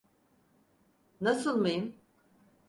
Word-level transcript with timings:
Nasıl 1.21 1.57
mıyım? 1.59 1.95